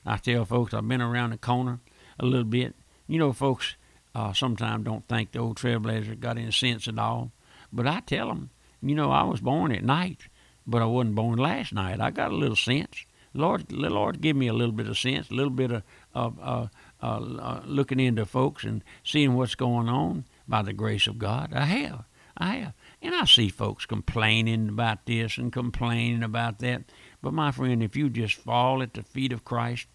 I 0.05 0.17
tell 0.17 0.45
folks 0.45 0.73
I've 0.73 0.87
been 0.87 1.01
around 1.01 1.31
the 1.31 1.37
corner 1.37 1.79
a 2.19 2.25
little 2.25 2.43
bit. 2.45 2.75
You 3.07 3.17
know, 3.17 3.33
folks 3.33 3.75
uh, 4.15 4.33
sometimes 4.33 4.85
don't 4.85 5.07
think 5.07 5.31
the 5.31 5.39
old 5.39 5.57
trailblazer 5.57 6.19
got 6.19 6.37
any 6.37 6.51
sense 6.51 6.87
at 6.87 6.99
all. 6.99 7.31
But 7.71 7.87
I 7.87 7.99
tell 8.01 8.29
them, 8.29 8.49
you 8.81 8.95
know, 8.95 9.11
I 9.11 9.23
was 9.23 9.41
born 9.41 9.71
at 9.71 9.83
night, 9.83 10.27
but 10.65 10.81
I 10.81 10.85
wasn't 10.85 11.15
born 11.15 11.37
last 11.37 11.73
night. 11.73 11.99
I 11.99 12.09
got 12.09 12.31
a 12.31 12.35
little 12.35 12.55
sense. 12.55 13.05
Lord, 13.33 13.71
Lord 13.71 14.21
give 14.21 14.35
me 14.35 14.47
a 14.47 14.53
little 14.53 14.73
bit 14.73 14.87
of 14.87 14.97
sense, 14.97 15.29
a 15.29 15.35
little 15.35 15.51
bit 15.51 15.71
of, 15.71 15.83
of 16.13 16.39
uh, 16.41 16.67
uh, 17.01 17.61
looking 17.65 17.99
into 17.99 18.25
folks 18.25 18.63
and 18.63 18.83
seeing 19.03 19.35
what's 19.35 19.55
going 19.55 19.87
on 19.87 20.25
by 20.47 20.63
the 20.63 20.73
grace 20.73 21.05
of 21.05 21.19
God. 21.19 21.53
I 21.53 21.65
have. 21.65 22.05
I 22.35 22.55
have. 22.55 22.73
And 23.01 23.13
I 23.13 23.25
see 23.25 23.49
folks 23.49 23.85
complaining 23.85 24.69
about 24.69 25.05
this 25.05 25.37
and 25.37 25.53
complaining 25.53 26.23
about 26.23 26.59
that. 26.59 26.83
But 27.21 27.33
my 27.33 27.51
friend, 27.51 27.83
if 27.83 27.95
you 27.95 28.09
just 28.09 28.35
fall 28.35 28.81
at 28.81 28.93
the 28.93 29.03
feet 29.03 29.31
of 29.31 29.45
Christ, 29.45 29.87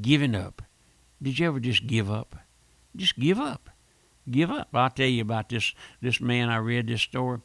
giving 0.00 0.34
up, 0.34 0.62
did 1.20 1.38
you 1.38 1.46
ever 1.46 1.60
just 1.60 1.86
give 1.86 2.10
up? 2.10 2.36
Just 2.96 3.18
give 3.18 3.38
up. 3.38 3.70
Give 4.30 4.50
up. 4.50 4.68
I'll 4.72 4.90
tell 4.90 5.06
you 5.06 5.22
about 5.22 5.48
this 5.48 5.74
this 6.00 6.20
man 6.20 6.48
I 6.48 6.56
read 6.56 6.86
this 6.86 7.02
story. 7.02 7.40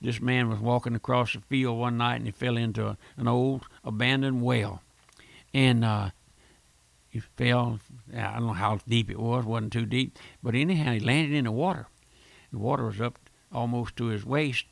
This 0.00 0.20
man 0.20 0.48
was 0.48 0.58
walking 0.58 0.94
across 0.94 1.32
the 1.32 1.40
field 1.40 1.78
one 1.78 1.98
night 1.98 2.16
and 2.16 2.26
he 2.26 2.32
fell 2.32 2.56
into 2.56 2.86
a, 2.86 2.98
an 3.16 3.28
old 3.28 3.66
abandoned 3.84 4.42
well. 4.42 4.82
And 5.54 5.84
uh, 5.84 6.10
he 7.08 7.20
fell. 7.20 7.78
I 8.16 8.34
don't 8.34 8.46
know 8.46 8.52
how 8.54 8.80
deep 8.88 9.10
it 9.10 9.20
was. 9.20 9.44
wasn't 9.44 9.72
too 9.72 9.86
deep. 9.86 10.18
But 10.42 10.54
anyhow, 10.54 10.92
he 10.92 11.00
landed 11.00 11.36
in 11.36 11.44
the 11.44 11.52
water. 11.52 11.86
The 12.52 12.58
water 12.58 12.86
was 12.86 13.00
up 13.00 13.18
almost 13.52 13.96
to 13.96 14.06
his 14.06 14.24
waist, 14.24 14.64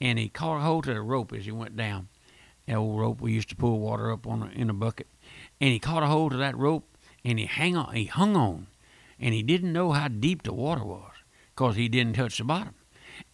and 0.00 0.18
he 0.18 0.28
caught 0.28 0.58
a 0.58 0.60
hold 0.60 0.88
of 0.88 0.94
the 0.94 1.02
rope 1.02 1.32
as 1.32 1.44
he 1.44 1.52
went 1.52 1.76
down. 1.76 2.08
The 2.66 2.74
old 2.74 3.00
rope 3.00 3.20
we 3.20 3.32
used 3.32 3.48
to 3.50 3.56
pull 3.56 3.80
water 3.80 4.12
up 4.12 4.26
on 4.26 4.42
a, 4.42 4.46
in 4.48 4.70
a 4.70 4.74
bucket, 4.74 5.08
and 5.60 5.70
he 5.70 5.78
caught 5.78 6.02
a 6.02 6.06
hold 6.06 6.32
of 6.32 6.38
that 6.38 6.56
rope, 6.56 6.84
and 7.24 7.38
he 7.38 7.46
hang 7.46 7.76
on, 7.76 7.94
he 7.94 8.04
hung 8.04 8.36
on, 8.36 8.68
and 9.20 9.34
he 9.34 9.42
didn't 9.42 9.72
know 9.72 9.92
how 9.92 10.08
deep 10.08 10.42
the 10.42 10.52
water 10.52 10.84
was, 10.84 11.12
cause 11.56 11.76
he 11.76 11.88
didn't 11.88 12.14
touch 12.14 12.38
the 12.38 12.44
bottom, 12.44 12.74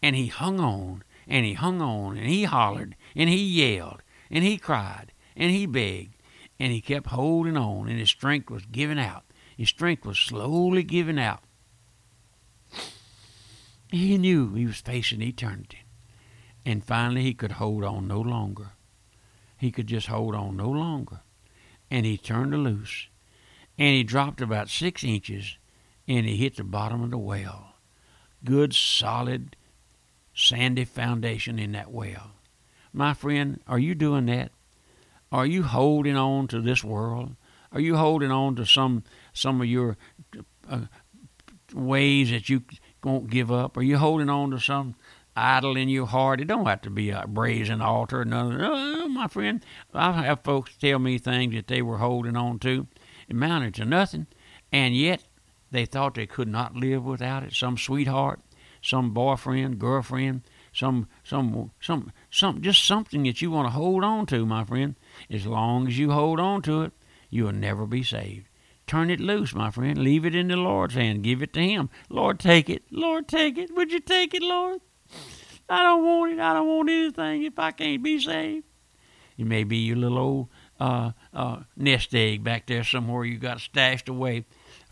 and 0.02 0.16
he 0.16 0.26
hung 0.26 0.60
on, 0.60 1.02
and 1.26 1.44
he 1.44 1.54
hung 1.54 1.80
on, 1.80 2.16
and 2.16 2.28
he 2.28 2.44
hollered, 2.44 2.96
and 3.14 3.28
he 3.28 3.36
yelled, 3.36 4.02
and 4.30 4.44
he 4.44 4.56
cried, 4.56 5.12
and 5.36 5.50
he 5.50 5.66
begged, 5.66 6.14
and 6.58 6.72
he 6.72 6.80
kept 6.80 7.08
holding 7.08 7.56
on, 7.56 7.88
and 7.88 7.98
his 7.98 8.10
strength 8.10 8.50
was 8.50 8.64
giving 8.66 8.98
out. 8.98 9.24
His 9.56 9.68
strength 9.68 10.04
was 10.04 10.18
slowly 10.18 10.82
giving 10.82 11.18
out. 11.18 11.42
He 13.90 14.18
knew 14.18 14.54
he 14.54 14.66
was 14.66 14.80
facing 14.80 15.22
eternity. 15.22 15.78
And 16.66 16.84
finally, 16.84 17.22
he 17.22 17.34
could 17.34 17.52
hold 17.52 17.84
on 17.84 18.08
no 18.08 18.20
longer. 18.20 18.72
He 19.56 19.70
could 19.70 19.86
just 19.86 20.08
hold 20.08 20.34
on 20.34 20.56
no 20.56 20.68
longer. 20.68 21.20
And 21.90 22.04
he 22.04 22.16
turned 22.16 22.52
loose. 22.64 23.08
And 23.78 23.94
he 23.94 24.02
dropped 24.02 24.40
about 24.40 24.68
six 24.68 25.04
inches 25.04 25.58
and 26.06 26.26
he 26.26 26.37
hit 26.37 26.56
the 26.56 26.64
bottom 26.64 27.02
of 27.02 27.11
the 27.11 27.18
well. 27.18 27.75
Good, 28.44 28.75
solid, 28.75 29.56
sandy 30.34 30.84
foundation 30.84 31.58
in 31.58 31.73
that 31.73 31.90
well. 31.90 32.32
My 32.92 33.14
friend, 33.14 33.61
are 33.66 33.78
you 33.78 33.94
doing 33.94 34.26
that? 34.26 34.52
Are 35.32 35.46
you 35.46 35.62
holding 35.64 36.16
on 36.16 36.46
to 36.49 36.61
this 36.61 36.84
world? 36.84 37.34
Are 37.73 37.80
you 37.80 37.96
holding 37.96 38.30
on 38.30 38.54
to 38.56 38.64
some 38.64 39.02
some 39.32 39.61
of 39.61 39.66
your 39.66 39.96
uh, 40.70 40.82
ways 41.75 42.30
that 42.30 42.49
you 42.49 42.62
won't 43.02 43.30
give 43.30 43.50
up? 43.50 43.76
Are 43.76 43.82
you 43.82 43.99
holding 43.99 44.30
on 44.30 44.52
to 44.52 44.61
some 44.61 44.94
idol 45.37 45.76
in 45.76 45.88
your 45.88 46.06
heart? 46.06 46.40
It 46.40 46.44
don't 46.44 46.66
have 46.66 46.82
to 46.82 46.90
be 46.90 47.11
a 47.11 47.26
brazen 47.26 47.80
altar. 47.80 48.20
or 48.20 48.25
nothing. 48.25 48.58
No, 48.58 49.08
my 49.08 49.26
friend, 49.26 49.64
I 49.92 50.23
have 50.23 50.44
folks 50.44 50.76
tell 50.76 51.00
me 51.00 51.18
things 51.18 51.54
that 51.54 51.66
they 51.66 51.82
were 51.82 51.99
holding 51.99 52.37
on 52.37 52.61
to. 52.61 52.87
It 53.28 53.34
amounted 53.34 53.75
to 53.75 53.84
nothing, 53.84 54.28
and 54.70 54.94
yet 54.94 55.25
they 55.74 55.84
thought 55.86 56.14
they 56.14 56.26
could 56.26 56.46
not 56.46 56.76
live 56.76 57.04
without 57.04 57.42
it. 57.42 57.52
Some 57.52 57.76
sweetheart, 57.76 58.40
some 58.80 59.12
boyfriend, 59.12 59.80
girlfriend, 59.80 60.42
some 60.72 61.08
some 61.24 61.72
some 61.80 62.12
some 62.30 62.62
just 62.62 62.86
something 62.86 63.24
that 63.24 63.42
you 63.42 63.50
want 63.50 63.66
to 63.66 63.72
hold 63.72 64.04
on 64.04 64.26
to, 64.26 64.46
my 64.46 64.64
friend. 64.64 64.94
As 65.28 65.46
long 65.46 65.88
as 65.88 65.98
you 65.98 66.12
hold 66.12 66.38
on 66.38 66.62
to 66.62 66.82
it, 66.82 66.92
you 67.28 67.44
will 67.44 67.52
never 67.52 67.86
be 67.86 68.04
saved. 68.04 68.46
Turn 68.86 69.10
it 69.10 69.18
loose, 69.18 69.52
my 69.52 69.70
friend. 69.72 69.98
Leave 69.98 70.24
it 70.24 70.34
in 70.36 70.46
the 70.46 70.56
Lord's 70.56 70.94
hand. 70.94 71.24
Give 71.24 71.42
it 71.42 71.52
to 71.54 71.60
Him. 71.60 71.90
Lord, 72.08 72.38
take 72.38 72.70
it. 72.70 72.84
Lord, 72.92 73.26
take 73.26 73.58
it. 73.58 73.74
Would 73.74 73.90
you 73.90 73.98
take 74.00 74.32
it, 74.32 74.42
Lord? 74.42 74.80
I 75.68 75.82
don't 75.82 76.04
want 76.04 76.34
it. 76.34 76.38
I 76.38 76.52
don't 76.52 76.68
want 76.68 76.88
anything 76.88 77.42
if 77.42 77.58
I 77.58 77.72
can't 77.72 78.02
be 78.02 78.20
saved. 78.20 78.64
It 79.36 79.46
may 79.46 79.64
be 79.64 79.78
your 79.78 79.96
little 79.96 80.18
old 80.18 80.48
uh, 80.78 81.12
uh, 81.32 81.60
nest 81.76 82.14
egg 82.14 82.44
back 82.44 82.66
there 82.66 82.84
somewhere 82.84 83.24
you 83.24 83.38
got 83.38 83.60
stashed 83.60 84.08
away 84.08 84.44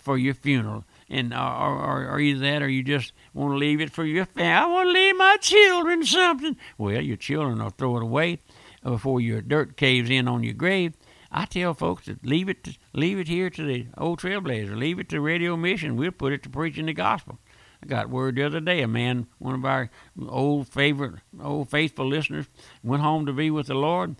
for 0.02 0.18
your 0.18 0.34
funeral. 0.34 0.84
And 1.08 1.32
or, 1.32 1.36
or, 1.38 2.08
or 2.08 2.34
that 2.38 2.62
or 2.62 2.68
you 2.68 2.82
just 2.82 3.12
want 3.34 3.52
to 3.52 3.58
leave 3.58 3.80
it 3.80 3.90
for 3.90 4.04
your 4.04 4.24
family. 4.24 4.50
I 4.50 4.66
want 4.66 4.88
to 4.88 4.92
leave 4.92 5.16
my 5.16 5.36
children 5.40 6.04
something. 6.04 6.56
Well, 6.78 7.02
your 7.02 7.16
children 7.16 7.62
will 7.62 7.70
throw 7.70 7.96
it 7.98 8.02
away 8.02 8.40
before 8.82 9.20
your 9.20 9.42
dirt 9.42 9.76
caves 9.76 10.10
in 10.10 10.26
on 10.26 10.42
your 10.42 10.54
grave. 10.54 10.94
I 11.30 11.46
tell 11.46 11.72
folks 11.72 12.04
to 12.06 12.18
leave 12.22 12.48
it 12.48 12.64
to, 12.64 12.76
leave 12.92 13.18
it 13.18 13.28
here 13.28 13.48
to 13.50 13.64
the 13.64 13.86
old 13.96 14.20
trailblazer. 14.20 14.76
Leave 14.76 14.98
it 14.98 15.08
to 15.10 15.20
Radio 15.20 15.56
Mission. 15.56 15.96
We'll 15.96 16.10
put 16.10 16.32
it 16.32 16.42
to 16.42 16.50
preaching 16.50 16.86
the 16.86 16.92
gospel. 16.92 17.38
I 17.82 17.86
got 17.86 18.10
word 18.10 18.36
the 18.36 18.44
other 18.44 18.60
day. 18.60 18.82
A 18.82 18.88
man, 18.88 19.26
one 19.38 19.54
of 19.54 19.64
our 19.64 19.90
old 20.28 20.68
favorite, 20.68 21.14
old 21.42 21.70
faithful 21.70 22.06
listeners, 22.06 22.46
went 22.82 23.02
home 23.02 23.26
to 23.26 23.32
be 23.32 23.50
with 23.50 23.66
the 23.66 23.74
Lord. 23.74 24.16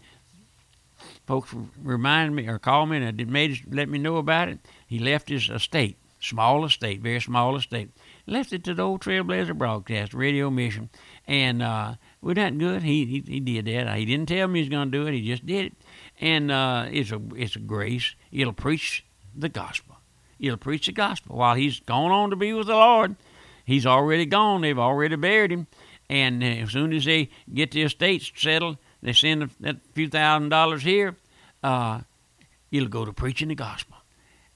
Folks 1.27 1.55
reminded 1.83 2.35
me 2.35 2.49
or 2.49 2.59
called 2.59 2.91
me 2.91 2.99
and 2.99 3.27
made 3.29 3.65
let 3.73 3.89
me 3.89 3.99
know 3.99 4.17
about 4.17 4.49
it. 4.49 4.59
He 4.87 4.99
left 4.99 5.29
his 5.29 5.49
estate, 5.49 5.97
small 6.21 6.65
estate, 6.65 7.01
very 7.01 7.21
small 7.21 7.57
estate, 7.57 7.91
left 8.27 8.53
it 8.53 8.65
to 8.65 8.75
the 8.75 8.83
old 8.83 9.01
Trailblazer 9.03 9.57
broadcast, 9.57 10.15
radio 10.15 10.51
mission, 10.51 10.91
and 11.27 11.63
uh, 11.63 11.95
wasn't 12.21 12.37
that 12.37 12.59
good? 12.59 12.83
He, 12.83 13.05
he 13.05 13.25
he 13.27 13.41
did 13.41 13.67
that. 13.67 13.97
He 13.97 14.05
didn't 14.05 14.29
tell 14.29 14.49
me 14.49 14.61
he 14.61 14.65
was 14.65 14.71
going 14.71 14.91
to 14.91 14.99
do 14.99 15.07
it. 15.07 15.15
He 15.15 15.27
just 15.27 15.47
did 15.47 15.67
it, 15.67 15.73
and 16.21 16.51
uh, 16.51 16.87
it's 16.91 17.13
a 17.13 17.21
it's 17.37 17.57
a 17.57 17.61
grace. 17.61 18.15
It'll 18.31 18.53
preach 18.53 19.05
the 19.35 19.49
gospel. 19.49 19.97
It'll 20.39 20.57
preach 20.57 20.87
the 20.87 20.93
gospel 20.93 21.37
while 21.37 21.55
he's 21.55 21.81
gone 21.81 22.11
on 22.11 22.31
to 22.31 22.37
be 22.37 22.53
with 22.53 22.67
the 22.67 22.75
Lord. 22.75 23.17
He's 23.65 23.87
already 23.87 24.27
gone. 24.27 24.61
They've 24.61 24.79
already 24.79 25.17
buried 25.17 25.53
him. 25.53 25.67
And 26.11 26.43
uh, 26.43 26.47
as 26.47 26.71
soon 26.71 26.93
as 26.93 27.05
they 27.05 27.31
get 27.53 27.71
the 27.71 27.83
estates 27.83 28.31
settled, 28.37 28.79
they 29.03 29.13
send 29.13 29.51
a 29.65 29.77
few 29.95 30.09
thousand 30.09 30.49
dollars 30.51 30.83
here. 30.83 31.17
Uh, 31.63 32.01
it'll 32.71 32.89
go 32.89 33.05
to 33.05 33.13
preaching 33.13 33.49
the 33.49 33.55
gospel, 33.55 33.97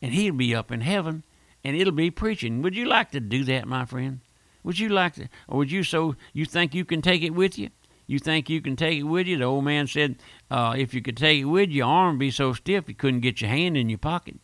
and 0.01 0.13
he'll 0.13 0.35
be 0.35 0.55
up 0.55 0.71
in 0.71 0.81
heaven, 0.81 1.25
and 1.65 1.77
it'll 1.77 1.93
be 1.93 2.11
preaching. 2.11 2.63
Would 2.63 2.77
you 2.77 2.87
like 2.87 3.11
to 3.11 3.21
do 3.21 3.45
that, 3.45 3.67
my 3.67 3.85
friend? 3.85 4.21
Would 4.63 4.79
you 4.79 4.89
like 4.89 5.15
to, 5.15 5.29
or 5.49 5.59
would 5.59 5.71
you 5.71 5.83
so 5.85 6.17
you 6.33 6.45
think 6.45 6.75
you 6.75 6.85
can 6.85 7.03
take 7.03 7.23
it 7.23 7.31
with 7.31 7.59
you? 7.59 7.71
You 8.09 8.19
think 8.19 8.49
you 8.49 8.61
can 8.61 8.77
take 8.77 8.99
it 8.99 9.05
with 9.05 9.27
you? 9.27 9.37
The 9.37 9.45
old 9.45 9.65
man 9.65 9.87
said, 9.87 10.17
uh, 10.51 10.75
if 10.77 10.95
you 10.95 11.03
could 11.03 11.17
take 11.17 11.41
it 11.41 11.45
with 11.45 11.71
you, 11.71 11.79
your 11.79 11.89
arm 11.89 12.15
would 12.15 12.21
be 12.21 12.31
so 12.31 12.53
stiff 12.53 12.89
you 12.89 12.95
couldn't 12.95 13.21
get 13.21 13.41
your 13.41 13.51
hand 13.51 13.77
in 13.77 13.89
your 13.89 13.99
pocket. 13.99 14.37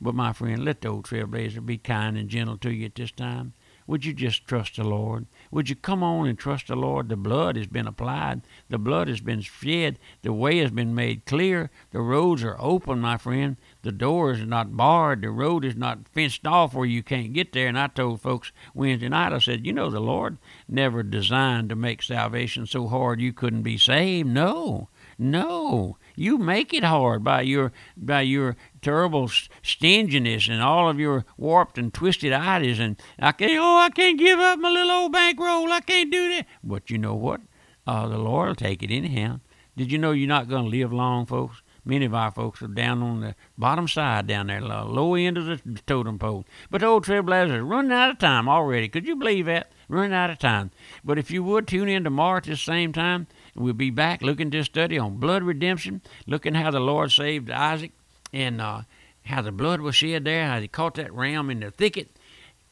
But 0.00 0.14
my 0.14 0.32
friend, 0.32 0.64
let 0.64 0.80
the 0.80 0.88
old 0.88 1.06
trailblazer 1.06 1.64
be 1.64 1.78
kind 1.78 2.16
and 2.16 2.28
gentle 2.28 2.56
to 2.58 2.70
you 2.70 2.86
at 2.86 2.94
this 2.94 3.10
time. 3.10 3.54
Would 3.88 4.04
you 4.04 4.12
just 4.12 4.46
trust 4.46 4.76
the 4.76 4.84
Lord? 4.84 5.24
Would 5.50 5.70
you 5.70 5.74
come 5.74 6.02
on 6.02 6.28
and 6.28 6.38
trust 6.38 6.66
the 6.66 6.76
Lord? 6.76 7.08
The 7.08 7.16
blood 7.16 7.56
has 7.56 7.66
been 7.66 7.86
applied. 7.86 8.42
The 8.68 8.76
blood 8.76 9.08
has 9.08 9.22
been 9.22 9.40
shed. 9.40 9.98
The 10.20 10.32
way 10.34 10.58
has 10.58 10.70
been 10.70 10.94
made 10.94 11.24
clear. 11.24 11.70
The 11.90 12.02
roads 12.02 12.44
are 12.44 12.56
open, 12.58 13.00
my 13.00 13.16
friend. 13.16 13.56
The 13.80 13.90
door 13.90 14.32
is 14.32 14.44
not 14.44 14.76
barred. 14.76 15.22
The 15.22 15.30
road 15.30 15.64
is 15.64 15.74
not 15.74 16.06
fenced 16.06 16.46
off 16.46 16.74
where 16.74 16.84
you 16.84 17.02
can't 17.02 17.32
get 17.32 17.52
there. 17.52 17.66
And 17.66 17.78
I 17.78 17.86
told 17.86 18.20
folks 18.20 18.52
Wednesday 18.74 19.08
night, 19.08 19.32
I 19.32 19.38
said, 19.38 19.64
you 19.64 19.72
know, 19.72 19.88
the 19.88 20.00
Lord 20.00 20.36
never 20.68 21.02
designed 21.02 21.70
to 21.70 21.74
make 21.74 22.02
salvation 22.02 22.66
so 22.66 22.88
hard 22.88 23.22
you 23.22 23.32
couldn't 23.32 23.62
be 23.62 23.78
saved. 23.78 24.28
No. 24.28 24.90
No, 25.20 25.98
you 26.18 26.36
make 26.36 26.74
it 26.74 26.84
hard 26.84 27.22
by 27.22 27.42
your 27.42 27.72
by 27.96 28.22
your 28.22 28.56
terrible 28.82 29.30
stinginess 29.62 30.48
and 30.48 30.60
all 30.60 30.88
of 30.88 30.98
your 30.98 31.24
warped 31.36 31.78
and 31.78 31.94
twisted 31.94 32.32
ideas. 32.32 32.78
And 32.78 33.00
I 33.18 33.32
can't, 33.32 33.58
oh, 33.58 33.78
I 33.78 33.90
can't 33.90 34.18
give 34.18 34.38
up 34.38 34.58
my 34.58 34.70
little 34.70 34.90
old 34.90 35.12
bankroll. 35.12 35.70
I 35.72 35.80
can't 35.80 36.10
do 36.10 36.28
that. 36.30 36.46
But 36.62 36.90
you 36.90 36.98
know 36.98 37.14
what? 37.14 37.40
Uh, 37.86 38.08
the 38.08 38.18
Lord 38.18 38.48
will 38.48 38.54
take 38.54 38.82
it 38.82 38.90
anyhow. 38.90 39.40
Did 39.76 39.92
you 39.92 39.98
know 39.98 40.10
you're 40.10 40.28
not 40.28 40.48
going 40.48 40.64
to 40.64 40.70
live 40.70 40.92
long, 40.92 41.24
folks? 41.24 41.62
Many 41.84 42.04
of 42.04 42.14
our 42.14 42.30
folks 42.30 42.60
are 42.60 42.68
down 42.68 43.02
on 43.02 43.20
the 43.20 43.34
bottom 43.56 43.88
side 43.88 44.26
down 44.26 44.48
there, 44.48 44.60
the 44.60 44.84
low 44.84 45.14
end 45.14 45.38
of 45.38 45.46
the 45.46 45.80
totem 45.86 46.18
pole. 46.18 46.44
But 46.70 46.82
the 46.82 46.86
old 46.86 47.06
trailblazers 47.06 47.52
are 47.52 47.64
running 47.64 47.92
out 47.92 48.10
of 48.10 48.18
time 48.18 48.46
already. 48.46 48.88
Could 48.88 49.06
you 49.06 49.16
believe 49.16 49.46
that? 49.46 49.72
Running 49.88 50.12
out 50.12 50.28
of 50.28 50.38
time. 50.38 50.70
But 51.02 51.18
if 51.18 51.30
you 51.30 51.42
would 51.44 51.66
tune 51.66 51.88
in 51.88 52.04
tomorrow 52.04 52.38
at 52.38 52.44
this 52.44 52.60
same 52.60 52.92
time, 52.92 53.26
we'll 53.58 53.74
be 53.74 53.90
back 53.90 54.22
looking 54.22 54.50
to 54.50 54.64
study 54.64 54.98
on 54.98 55.16
blood 55.16 55.42
redemption, 55.42 56.02
looking 56.26 56.54
how 56.54 56.70
the 56.70 56.80
Lord 56.80 57.12
saved 57.12 57.50
Isaac 57.50 57.92
and 58.32 58.60
uh, 58.60 58.82
how 59.24 59.42
the 59.42 59.52
blood 59.52 59.80
was 59.80 59.96
shed 59.96 60.24
there, 60.24 60.46
how 60.46 60.60
he 60.60 60.68
caught 60.68 60.94
that 60.94 61.12
ram 61.12 61.50
in 61.50 61.60
the 61.60 61.70
thicket, 61.70 62.16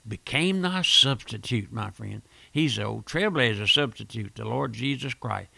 became 0.06 0.62
thy 0.62 0.82
substitute, 0.82 1.72
my 1.72 1.90
friend. 1.90 2.22
He's 2.52 2.76
the 2.76 2.84
old 2.84 3.06
trailblazer 3.06 3.68
substitute, 3.68 4.36
the 4.36 4.44
Lord 4.44 4.72
Jesus 4.72 5.14
Christ 5.14 5.48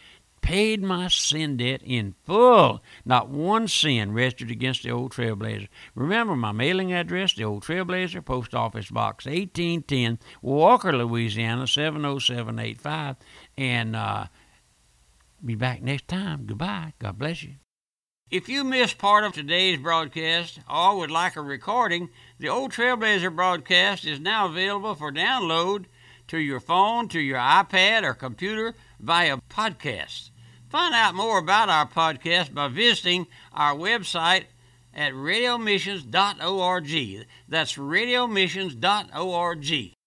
paid 0.49 0.83
my 0.83 1.09
sin 1.09 1.59
debt 1.59 1.83
in 1.85 2.15
full. 2.25 2.83
Not 3.05 3.29
one 3.29 3.69
sin 3.69 4.13
rested 4.13 4.51
against 4.51 4.83
the 4.83 4.91
old 4.91 5.13
Trailblazer. 5.13 5.69
Remember 5.95 6.35
my 6.37 6.53
mailing 6.53 6.93
address, 6.93 7.35
the 7.35 7.45
old 7.45 7.65
Trailblazer, 7.65 8.25
Post 8.25 8.55
Office 8.55 8.91
Box 8.91 9.27
1810, 9.27 10.19
Walker, 10.41 10.97
Louisiana 10.97 11.67
70785. 11.67 13.17
And 13.57 13.95
uh, 13.95 14.27
be 15.45 15.55
back 15.55 15.83
next 15.83 16.09
time. 16.09 16.47
Goodbye. 16.47 16.95
God 16.99 17.19
bless 17.19 17.43
you. 17.43 17.57
If 18.31 18.49
you 18.49 18.63
missed 18.63 18.99
part 18.99 19.25
of 19.25 19.33
today's 19.33 19.79
broadcast 19.79 20.61
or 20.69 20.99
would 20.99 21.11
like 21.11 21.35
a 21.37 21.41
recording, 21.41 22.11
the 22.39 22.51
Old 22.51 22.73
Trailblazer 22.73 23.35
broadcast 23.35 24.05
is 24.05 24.21
now 24.21 24.45
available 24.47 24.95
for 24.95 25.11
download 25.11 25.87
to 26.29 26.39
your 26.39 26.61
phone, 26.61 27.09
to 27.09 27.21
your 27.21 27.39
iPad, 27.39 28.03
or 28.03 28.13
computer 28.13 28.75
via 29.01 29.39
podcast. 29.49 30.29
Find 30.69 30.95
out 30.95 31.15
more 31.15 31.39
about 31.39 31.71
our 31.71 31.89
podcast 31.89 32.53
by 32.53 32.69
visiting 32.69 33.27
our 33.53 33.75
website 33.75 34.45
at 34.93 35.15
radiomissions.org. 35.15 37.27
That's 37.49 37.77
radiomissions.org. 37.77 39.98